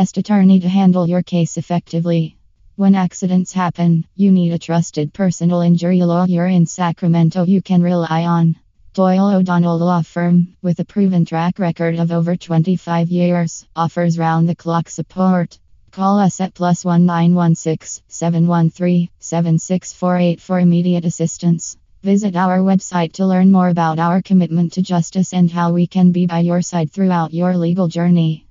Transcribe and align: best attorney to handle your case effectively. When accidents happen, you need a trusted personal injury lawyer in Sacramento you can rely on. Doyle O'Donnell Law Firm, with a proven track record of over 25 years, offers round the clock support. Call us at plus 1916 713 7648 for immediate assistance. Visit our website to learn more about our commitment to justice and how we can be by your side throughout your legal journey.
best 0.00 0.16
attorney 0.16 0.58
to 0.58 0.66
handle 0.66 1.06
your 1.06 1.22
case 1.22 1.58
effectively. 1.58 2.34
When 2.74 2.94
accidents 2.94 3.52
happen, 3.52 4.06
you 4.16 4.32
need 4.32 4.54
a 4.54 4.58
trusted 4.58 5.12
personal 5.12 5.60
injury 5.60 6.00
lawyer 6.00 6.46
in 6.46 6.64
Sacramento 6.64 7.44
you 7.44 7.60
can 7.60 7.82
rely 7.82 8.24
on. 8.24 8.56
Doyle 8.94 9.28
O'Donnell 9.28 9.76
Law 9.76 10.00
Firm, 10.00 10.56
with 10.62 10.80
a 10.80 10.86
proven 10.86 11.26
track 11.26 11.58
record 11.58 11.96
of 11.98 12.12
over 12.12 12.34
25 12.34 13.10
years, 13.10 13.66
offers 13.76 14.18
round 14.18 14.48
the 14.48 14.54
clock 14.54 14.88
support. 14.88 15.58
Call 15.90 16.18
us 16.18 16.40
at 16.40 16.54
plus 16.54 16.82
1916 16.86 18.02
713 18.08 19.10
7648 19.18 20.40
for 20.40 20.58
immediate 20.58 21.04
assistance. 21.04 21.76
Visit 22.02 22.36
our 22.36 22.60
website 22.60 23.12
to 23.12 23.26
learn 23.26 23.52
more 23.52 23.68
about 23.68 23.98
our 23.98 24.22
commitment 24.22 24.72
to 24.72 24.80
justice 24.80 25.34
and 25.34 25.50
how 25.50 25.72
we 25.72 25.86
can 25.86 26.10
be 26.10 26.24
by 26.24 26.38
your 26.38 26.62
side 26.62 26.90
throughout 26.90 27.34
your 27.34 27.54
legal 27.54 27.86
journey. 27.86 28.46